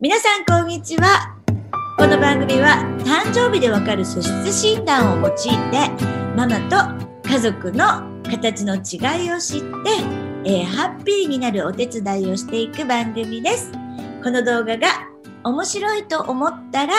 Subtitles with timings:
[0.00, 1.34] 皆さんこんにちは。
[1.98, 6.04] この番組は誕生日でわかる素質診断を用いて
[6.36, 9.66] ママと家族の形の違いを知って、
[10.44, 13.72] えー、ハッピーになるお手伝いをしていく番組です。
[14.22, 15.08] この動画が
[15.42, 16.94] 面白いと思ったら、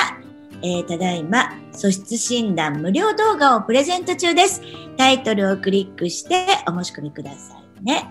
[0.61, 4.61] えー、ただいま素質診断無料動画をプレゼント中です。
[4.97, 8.09] タイトルをクリックしてお申し込みくださいね、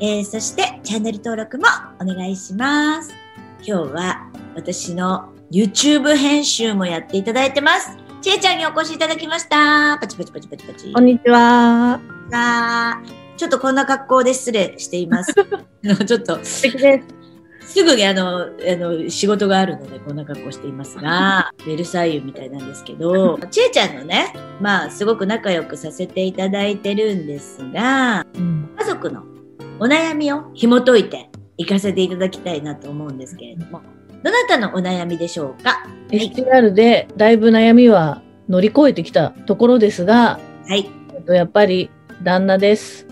[0.00, 1.66] えー、そしてチャンネル登録も
[2.00, 3.23] お願いします。
[3.66, 7.96] 今日は私の YouTube 編集もやっていただいてます。
[8.20, 9.96] ちえちゃんにお越しいただきました。
[9.98, 10.92] パチパチパチパチパチ。
[10.94, 11.98] こんにちは。
[12.30, 13.02] さあ、
[13.38, 15.32] ちょっとこんな格好で失礼しています。
[16.06, 16.38] ちょっと。
[16.42, 17.02] 素敵で
[17.62, 17.74] す。
[17.78, 18.46] すぐにあの、あ
[18.76, 29.22] の、仕事があるのでこんな格好していますが、 ベルサイユみたいなんですけど、ちえちゃんのね、まあ、すごく仲良くさせていただいてるんですが、うん、家族の
[29.80, 33.82] お悩みを紐解いて、行かせていただきたいなと思うんですけれども、
[34.22, 40.88] どなたのお悩みでしょうか ?STR でだいぶ悩みは乗り越えてきたところですが、はい。
[41.28, 41.90] やっぱり
[42.22, 43.06] 旦那です。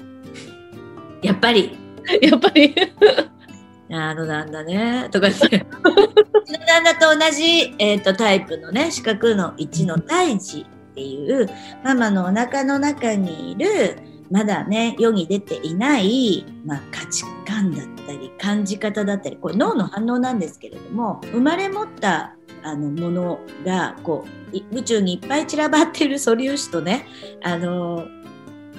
[1.23, 1.77] やっぱり？
[2.21, 2.75] やっぱり。
[3.93, 5.09] あの旦那ね。
[5.11, 5.47] とかって。
[5.47, 11.49] うちの旦那と同じ、えーと、タイプのね、四角の1の胎児っていう、
[11.85, 13.99] ママのお腹の中にいる、
[14.33, 27.07] まだね世に出ていない、まあ、価値観だったり感じ方だったりこれ脳の反応なんですけれども生まれ持ったあのものがこう宇宙にいっぱい散らばってる素粒子とね
[27.43, 28.07] あの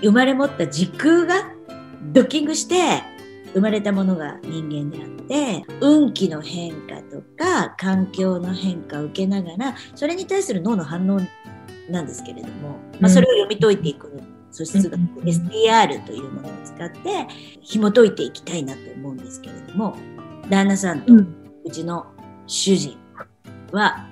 [0.02, 1.52] 生まれ持った時空が
[2.12, 3.04] ドッキングして
[3.54, 11.20] 生まれたものが人間であって運気の変化とか環境の変化を受けながらそれに対する脳の反応
[11.92, 17.28] なんですけれども、まあ、それを読み解いていく素質学 STR というものを使って
[17.62, 19.98] 紐解いていきたいなと思うんですけれども
[20.50, 22.06] 旦那さんとうちの
[22.46, 22.98] 主人
[23.72, 24.08] は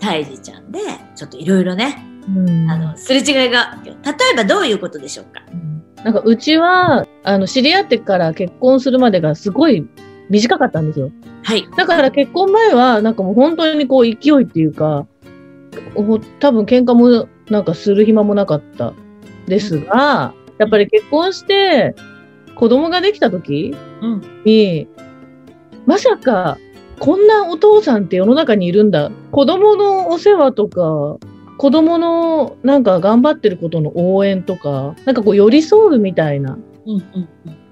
[0.00, 0.78] 胎児ちゃんで
[1.16, 3.92] ちょっといろいろね、うん、あのすれ違いが例
[4.32, 5.42] えばどういうことでしょうか、
[6.04, 9.86] なんかうちはあの知り合ってから結婚するまでがすごい
[10.28, 11.10] 短かったんですよ。
[11.42, 11.68] はい。
[11.76, 15.06] だから結婚前はなんかもう本当にこう勢いっていうか
[16.40, 18.94] 多分喧嘩もなんかする暇もなかった
[19.46, 21.94] ですが、やっぱり結婚して
[22.54, 23.74] 子供ができた時
[24.44, 26.58] に、うん、まさか
[27.02, 29.10] こんなお父さんって世の中にいるんだ。
[29.32, 31.18] 子供のお世話とか、
[31.58, 36.56] 子供のなんか頑張ってることの応援とか、なんかこう寄り添うみたいな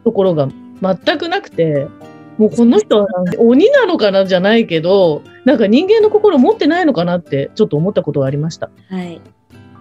[0.02, 0.48] ところが
[0.82, 1.86] 全くなくて、
[2.38, 3.06] もうこの人は
[3.38, 8.70] 鬼なのかなじゃないけど、なんか人間の心持ってないのかなってちょっと思ったことがありました。
[8.88, 9.20] はい。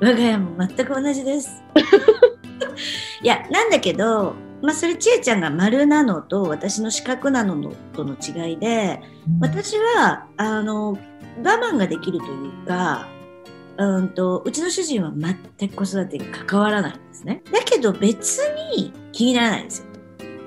[0.02, 1.64] 我が家も全く同じです。
[3.22, 7.56] いやなんだけど、まあ、それ千恵ちゃんが丸なのと私の四角なの
[7.94, 9.02] との違いで、
[9.42, 10.98] 私はあの我
[11.44, 13.08] 慢ができるというか
[13.78, 17.42] うんとうちの主人は全く子育てに関わらないんですね。
[17.52, 18.40] だけど別
[18.74, 19.86] に気にならないんですよ。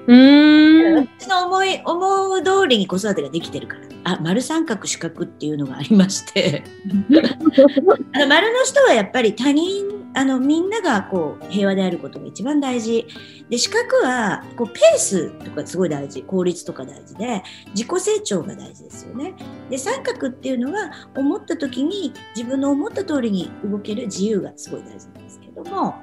[0.07, 3.82] うん私の思い思う通りに子育てができてるから。
[4.05, 6.65] あ丸三角四角っていうのがありまして。
[8.15, 13.07] あの丸の人はやっぱり他人あのみんながこう平和であることが一番大事。
[13.49, 16.23] で四角はこうペースとかすごい大事。
[16.23, 17.43] 効率とか大事で
[17.75, 19.35] 自己成長が大事ですよね。
[19.71, 25.95] で三角っていうのは思った時に自分の思った通りに動ける自由がすごい大事なんですけども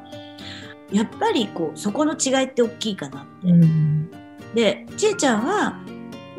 [0.91, 3.51] やっぱりこうそこの違いって大きいかなって。
[3.51, 4.09] うん、
[4.55, 5.79] でちえちゃんは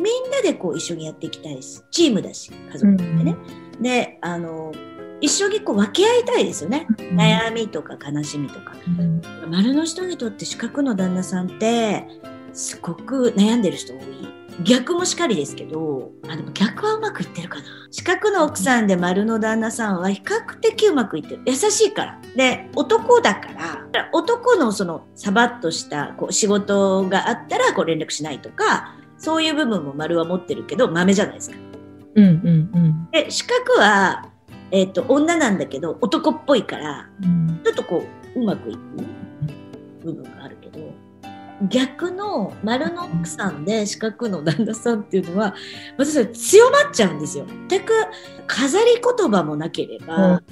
[0.01, 3.37] みんなでこう一緒にやっていきたいしチームだし家族でね、
[3.77, 4.73] うん、であの
[5.21, 12.07] 一緒にこう分け合いたいですよね、うん、悩みとか悲しみとか、うん、丸の人にとって四角の旦那さんって
[12.53, 14.01] すごく悩んでる人多い。
[14.63, 17.65] 逆もしかりですけどあでも逆はうまくいってるかな。
[17.91, 21.43] 四角の奥さんで丸の旦那さんは比較的うまくいってる。
[21.47, 22.21] 優しいから。
[22.37, 23.49] で男だか
[23.93, 31.57] ら男のそのサバッとしたこう仕事があったらこう連絡しないとかそういう部分も丸は持ってるけど豆じゃないですか。
[32.17, 34.27] うんうんうん、で四角は、
[34.73, 38.79] えーと、女なんだけど男っぽいから、うん、ちょっとこううまくいく
[40.03, 40.93] 部分があるけど
[41.69, 45.55] 逆の丸の奥さんで四角の旦那さんっていうのは
[45.99, 47.47] 私は強まっちゃうんですよ。
[47.69, 47.93] 全く
[48.47, 50.43] 飾り言葉もなければ、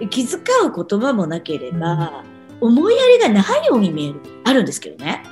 [0.00, 2.22] うん、気遣う言葉もなければ、
[2.60, 5.22] うん、思いやりがないように見えるあるんですけどね。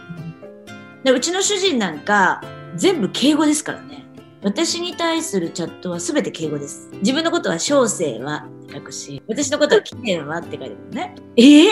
[1.04, 2.42] でうちの主人なんか
[2.76, 4.04] 全部敬語ですからね。
[4.42, 6.90] 私に対するチャットは全て敬語です。
[7.00, 11.14] 自分のことは小生はって書くし、私のことは綺麗はって書いてるね。
[11.36, 11.66] えー、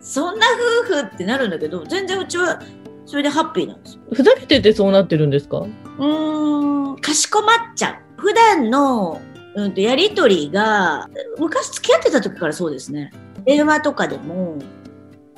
[0.00, 0.46] そんな
[0.84, 2.60] 夫婦ってなるんだけど、全然うちは
[3.06, 4.02] それでハッピーなんですよ。
[4.12, 5.58] ふざけててそうなってるんですか？
[5.58, 8.20] うーん、かしこまっちゃう。
[8.20, 9.20] 普段の、
[9.54, 11.08] うん、とやりとりが、
[11.38, 13.10] 昔付き合ってた時からそうですね。
[13.46, 14.58] 電話とかでも、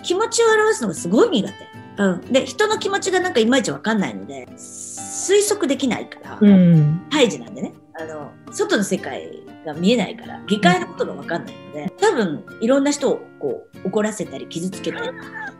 [0.02, 1.54] 気持ちを表すのがすごい苦手。
[1.96, 2.20] うん。
[2.32, 7.02] で、人の気持ちがなんかいまいちわかんないので、推測できないから、うん。
[7.10, 7.72] 胎児なんでね。
[7.94, 15.10] あの、外の世界が見えないから、議会のことがわかんないので、多分、いろんな人をこう、怒らせたり傷つけたり、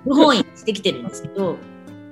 [0.05, 1.57] 不本意にしてきてるんですけど、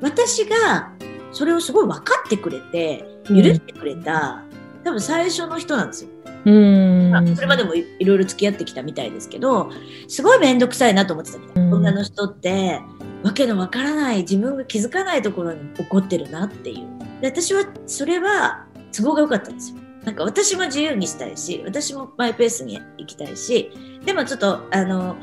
[0.00, 0.92] 私が
[1.32, 4.44] それをすごい分かってくれて、許してくれた、
[4.84, 6.10] 多分最初の人なんですよ。
[6.44, 7.10] うん。
[7.10, 9.70] まあそれまでもいいろいろ付き合ってきたみたいですけど、
[10.08, 12.80] すごい面倒くさいなと思ってたみた女の人って、
[13.22, 17.20] わけのわからない、自分が気づかないところに怒ってるなっていう。
[17.20, 19.78] で私は、それは都合が良かったんですよ。
[20.04, 23.70] なんか私も自由にしたいし、私もマイペースに行きたいし、
[24.04, 25.16] でもちょっと、あの、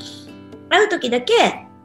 [0.69, 1.33] 会う時だけ、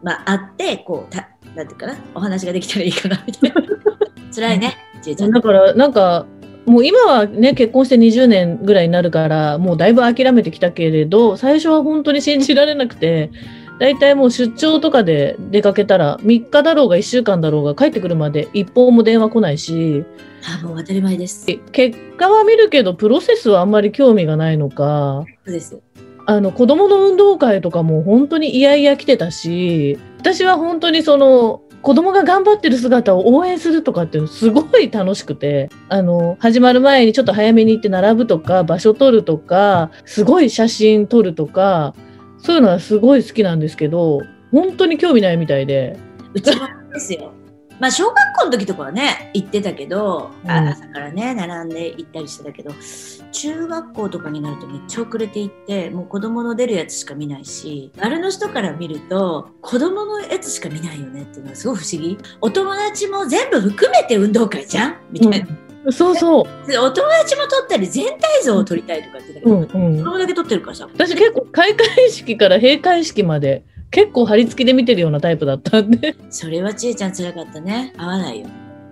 [0.03, 3.63] まあ、会って、こう、たなんていうかな、お話ができたらいいかな、みたいな。
[4.35, 5.31] 辛いね、ちえちゃん。
[5.31, 6.27] だから、なんか、
[6.67, 13.31] もう今はね、結婚して20年ぐらいになるから、もうだいぶ諦めてきたけれど、最初は本当に信じられなくて、
[13.79, 20.05] だいたいもう出張とかで出かけたら、3日だろうが1週間だろうが帰ってくるまで一報も電話来ないし、
[20.47, 21.45] あ、もう当たり前です。
[21.47, 25.81] そ結果は見るけど、プロセスはあんまり興味がないのか、うです。
[26.27, 41.95] あの、子供の運動会とかも本当に嫌々来てたし、私は本当にその、子供が頑張ってる姿を応援するとかってすごい楽しくて、あの、始まる前にちょっと早めに行って並ぶとか、場所取るとか、すごい写真撮るとか、
[42.39, 45.99] そういうのはすごい好きなんですけど、本当に興味ないみたいで。
[46.33, 47.33] うちですよ。
[47.81, 50.69] まあ小学校の時とかはね行ってたけど、あうん。
[50.69, 52.71] 朝からね並んで行ったりしてたけど
[53.33, 62.19] 中学校とかになるとめっちゃ遅れて行ってもう子供の出るやつしか見ないし丸の人から見ると子供のやつしか見ないよねっていうのはすごい不思議。
[62.41, 64.97] お友達も全部含めて運動会じゃん？
[65.11, 65.49] みたいな、
[65.85, 65.93] うん。
[65.93, 66.67] そうそう。
[66.67, 69.99] でお友達も撮ったり全体像を撮りたいとか言ってたけど、うんうん。
[69.99, 70.05] 子。
[70.05, 70.89] 供だけ撮ってるからさ。
[70.93, 76.17] 私結構開会式から閉会式まで結構張り付きで見てるようなタイプだったんで。
[76.29, 78.49] それはちえちゃん辛かったね合わないよ、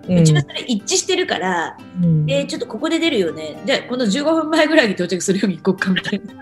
[0.07, 3.61] ううんちはそれ一致してるからうんえー、ちょっとここで出るよね。
[3.65, 6.33] で、この15分前ぐらいに到着するように行こうかみたいな。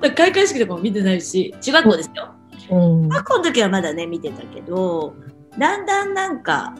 [0.08, 2.30] だ開会式とかも見てないし、中学校ですよ。
[2.70, 5.14] うん中学校の時はまだね、見てたけど、
[5.58, 6.74] だんだんなんか、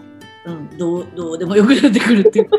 [0.47, 2.57] うん、どうどうでもよくなってくるっていうか。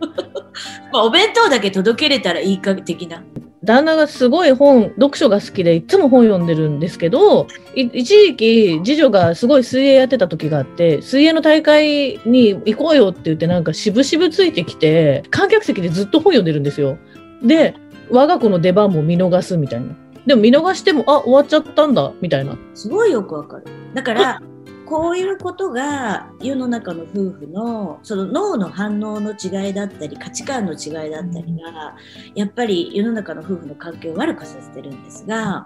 [0.92, 3.24] まあ、お弁当だけ届けれたらいいか的な。
[3.70, 7.46] 旦那がすごい本、読書が好きでいつも本読んでるんですけど、
[7.76, 16.98] 一時期次女がすごい水泳やってた時があって、水泳の大会に行こうよって言ってなんか渋々ついてきて、観客席でずっと本読んでるんですよ。
[17.44, 17.76] で、
[18.10, 19.86] 我が子の出番も見逃すみたいな。
[20.26, 22.58] でも見逃しても、あ、終わっちゃったんだ、みたいな。
[22.74, 23.64] すごいよくわかる。
[23.94, 24.42] だから、
[24.90, 31.94] こういうことが世の中の夫婦のその脳の反応の違いだったり価値観の違いだったりが
[32.34, 35.64] やっぱり世の中の夫婦の関係を悪くさせてるんですが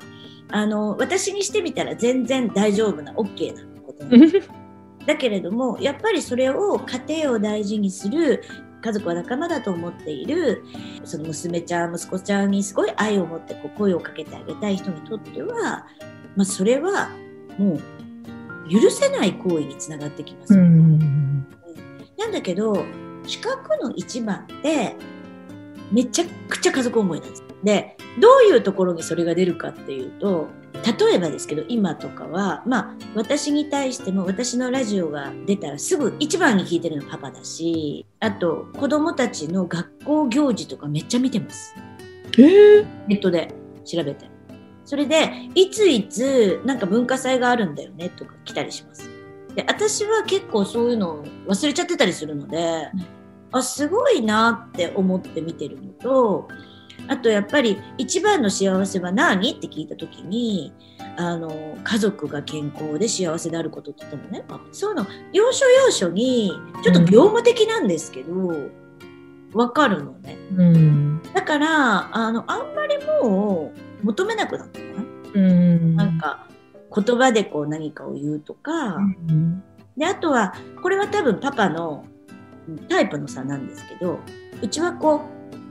[0.51, 4.51] あの私にしてみたら全然大丈夫な OK なことなんです。
[5.07, 8.43] だけれどもやっぱりそれを家庭を大事にする
[8.83, 10.63] 家族は仲間だと思っている
[11.05, 15.87] その娘ちゃん息子ちゃんにすごい愛を持ってこう声をかけてあげたい人にとっては、
[16.37, 17.09] まあ、それは
[17.59, 17.81] もう
[18.71, 20.55] 許せない行為につながってきます。
[20.55, 21.47] うん。
[22.19, 22.85] なんだけど
[23.27, 24.97] 資格の一番って
[25.93, 27.45] めちゃくちゃ家族思いなんです。
[27.63, 30.49] でどういうところにそれが出るかっていうと
[30.99, 41.75] 例えばですけど今とかはまあ私に対しても私のラジオが出たらすぐ一番に聞いてるのパパだしあと子供たちの学校行事とかめっちゃ見てます。
[42.37, 44.34] えー、ネットで調べて。
[44.85, 49.09] それで、いついつなんか文化祭があるんだよねとか来たりします。
[49.55, 52.91] で、私は結構そういうのを忘れちゃってたりするので、
[53.53, 56.49] あ、すごいなって思って見てるのと、
[57.07, 59.53] あとやっぱり一番の幸せは何？
[59.53, 60.73] って聞いた時に、
[61.17, 68.71] あの、家族が健康で幸せであることって言ってもね、あそういうの、要所要所に、ちょっと業務的なんですけど、
[69.53, 70.37] わかるのね。
[70.57, 71.23] うん。
[71.33, 75.97] だからあのあんまりもう求めなくなったかな、うん。
[75.97, 76.47] なんか
[76.95, 79.63] 言葉でこう何かを言うとか、うん。
[79.97, 82.05] であとはこれは多分パパの
[82.69, 84.19] うんタイプの差なんですけど
[84.63, 85.23] うちはこ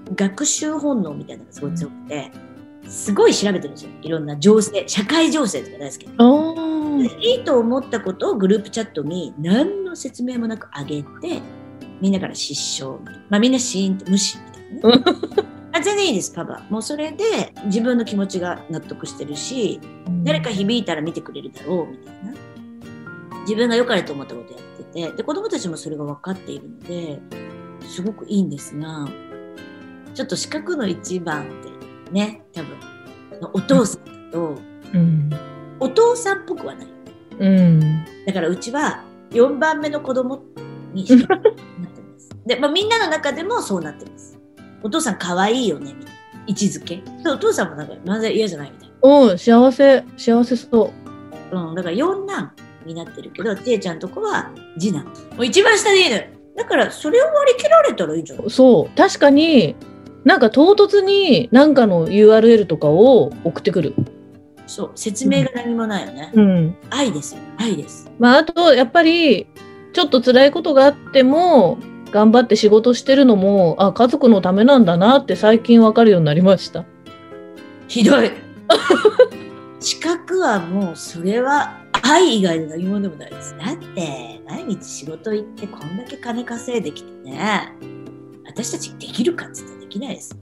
[0.10, 2.32] う学習本能みたいなのがすごい強くて、
[2.88, 3.92] すごい調べてるんですよ。
[4.02, 11.42] いろんな情勢社会情勢とか大好きでいいと思ったことをグループチャットに何の説明もなく上げて
[12.02, 13.00] みんなから失笑
[13.30, 14.38] まあ、みんなシーンって無視
[14.82, 19.80] みたいなね あ全然いいですパパもうそれで自分の気持ちが納得してるし
[20.24, 22.34] 誰か響いたら見てくれるだろうみたいな。
[23.42, 25.18] 自分が良かれと思ったことやってて。
[25.18, 27.20] で子供たちもそれが分かっているので
[27.82, 29.06] すごくいいんですが
[30.14, 31.48] ちょっと四角の一番っ
[32.08, 32.78] てね多分
[33.54, 34.58] お父さんだと、
[34.94, 35.30] うん。
[35.80, 36.88] お父さんっぽくはない。
[37.40, 38.06] うん。
[38.26, 40.44] だからうちは4番目の子供
[40.94, 42.30] にしかなってます。
[42.46, 44.33] で、まあ、みんなの中でもそうなってます
[44.84, 46.24] お父さん可愛いよねみたいな。
[46.46, 46.98] 位置づけ。
[47.24, 50.94] でお父さんもなんかなぜ嫌じゃないみたいうん、幸せ、幸せそ
[51.52, 52.52] な、うん、だから四男
[52.86, 55.06] になってるけどちえちゃんとこは次男。
[55.06, 56.24] もう一番下でいいのよ
[56.56, 58.98] だからそれを割り切られたらいいんじゃないうそう。
[58.98, 59.76] 確かに、
[60.24, 63.94] なんか唐突になんかの URL とかを送ってくる。
[64.68, 64.92] そう。
[64.96, 66.76] 説明が何もないよね、うん。
[66.90, 67.42] 愛ですよ。
[67.58, 68.10] 愛です。
[68.20, 69.48] まあ、あと、やっぱり、
[69.94, 71.78] ちょっと辛いことがあっても、
[72.14, 76.86] 頑張って仕事してるのも、あ、家族のためなんだなって最近わかるようになりました。
[77.88, 78.32] ひどい。
[79.82, 83.56] 資格はもうそれは愛以外の何もでもないです。
[83.58, 87.74] だって毎日仕事行ってこんだけ金稼いできてね。
[88.46, 90.38] 私たちできるかって言ったらできないです。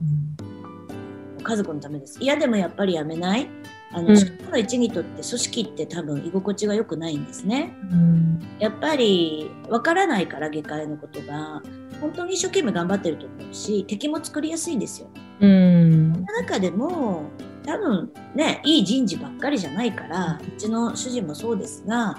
[1.41, 2.19] 家族のためです。
[2.21, 3.47] いやでもやっぱりやめない
[3.93, 8.39] あうんの資格の一にとって組織って多分居心地が良くないんですねうん。
[8.59, 11.61] やっぱりわからないから外界のことが
[11.99, 15.09] 本当に一生懸命頑張ってると思うし敵も作りやすいんですよ
[15.41, 16.13] うん。
[16.13, 17.23] その中でも
[17.63, 22.17] 多分ねいい人事ばっかりじゃないからうちの主人もそうですが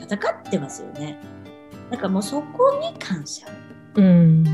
[0.00, 1.18] 戦ってますよね
[1.90, 3.46] だからもうそこに感謝
[3.94, 4.44] うん。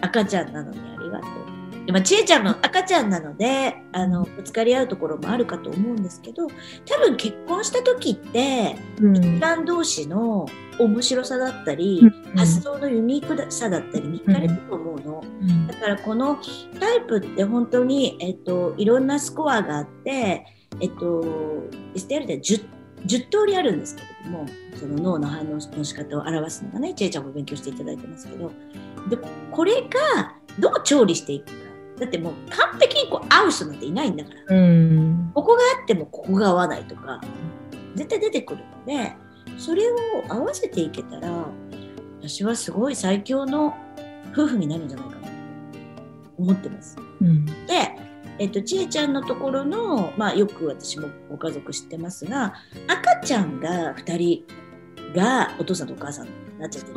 [0.00, 1.43] 赤ちゃんなのにありがとう
[1.86, 9.16] でも千恵ちゃんも赤ちゃんなのであのぶつかり合うところもあるかと思うんですけど多分結婚した時ってうん。
[9.16, 10.46] 一般同士の
[10.78, 12.00] 面白さだったり、
[12.34, 15.66] 発想のユニークさだったり見かれると思うの、うん。
[15.68, 16.36] だからこの
[16.80, 20.46] タイプって本当に、えっと、いろんなスコアがあって、
[20.80, 21.22] えっと、
[21.94, 22.66] STL で 10,
[23.06, 28.50] 10通りあるんですけれどもその脳の反応の仕方を表すのがねちえちゃんも勉強していただいてますけど。
[29.08, 29.18] で
[29.50, 31.52] これがどう調理していくか
[31.98, 35.30] だってもう完璧にこう合う人なんていないんだからうん。
[35.34, 37.20] ここがあってもここが合わないとか
[37.94, 39.14] 絶対出てくるので
[39.58, 39.96] それを
[40.28, 41.46] 合わせていけたら
[42.20, 43.74] 私はすごい最強の
[44.32, 45.28] 夫婦になるんじゃないかなと
[46.38, 46.96] 思ってます。
[47.20, 47.44] うん。
[47.44, 47.52] で、
[48.38, 52.54] えっと、ちえちゃんのところの、まあ、よく私もご家族知ってますが
[52.88, 54.44] 赤ちゃんが2人
[55.14, 56.90] がお父さんとお母さんになっちゃって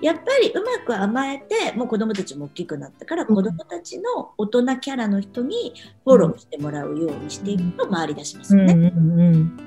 [0.00, 5.74] やっぱりうまく甘えてもう子供たちも大きくなったから、うん子供たちの大人キャラの人に
[6.04, 8.58] フォローしてもらうようにしていくと回り出しますう。
[8.58, 8.74] うよね。
[8.74, 8.78] ん。
[8.80, 9.20] うん。
[9.20, 9.58] うん。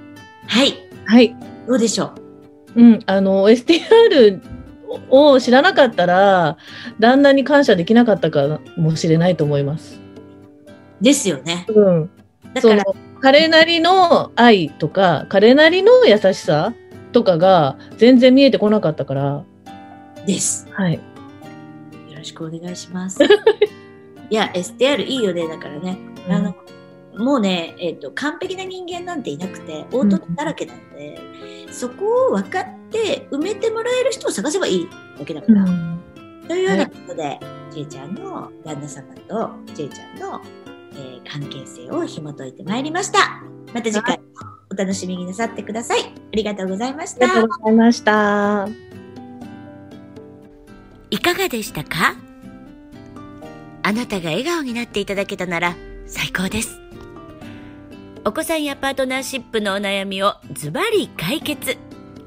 [0.48, 0.74] はい
[1.06, 1.36] はい。
[1.68, 2.12] どうでしょ
[2.76, 2.82] う？
[2.82, 3.00] うん。
[3.06, 4.42] あの、STR
[5.10, 6.58] を知らなかったら、
[7.00, 10.00] 旦那に感謝できなかったかもしれないと思います。
[11.02, 11.66] ですよね。
[11.70, 12.10] うん。
[12.54, 12.84] だから
[13.22, 16.74] 彼なりの愛とか彼なりの優しさ
[17.16, 19.46] とかが全然見えてこなかったから、
[20.28, 20.68] です。
[20.74, 20.96] はい。
[20.96, 21.00] よ
[22.18, 23.24] ろしくお願いします。
[24.30, 25.48] いや、STR いいよね。
[25.48, 25.98] だからね。
[26.28, 26.54] あの
[27.16, 31.18] もうね、えっと完璧な人間なんていなくて大人だらけなので、
[31.72, 35.64] そこを分かって埋めてもらえる人を探せばいいだけだから。
[35.64, 36.02] うん
[36.50, 37.40] というようなことで、
[37.72, 40.42] ちえちゃんの旦那様とちえちゃんの、
[40.94, 43.42] えー関係性を紐解いてまいりました。
[43.74, 44.20] また次回
[44.76, 46.02] お楽しみになさってください。
[46.02, 46.04] あ
[46.34, 47.46] りがとうございましたありがと。
[47.46, 48.68] うございました。
[51.12, 52.16] いかがでしたか？
[53.84, 56.78] あなたが笑顔になっていただけたなら最高です。
[58.26, 61.78] お子さんやパートナーシップのお悩みをズバリ解決。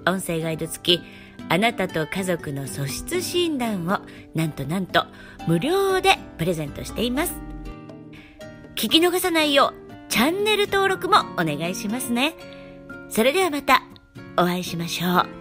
[0.06, 1.02] 音声ガイド付き、
[1.50, 4.00] あなたと家族の素質診断を
[4.34, 5.04] なんとなんと
[5.46, 7.34] 無料でプレゼントしています。
[8.74, 12.34] 聞き逃さないようチャンネル登録もお願いしますね。
[13.10, 13.82] それではまた
[14.36, 15.37] お会いしましょう。